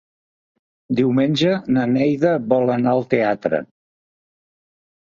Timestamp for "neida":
1.93-2.33